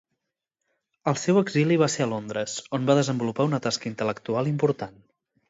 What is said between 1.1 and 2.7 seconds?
El seu exili va ser a Londres,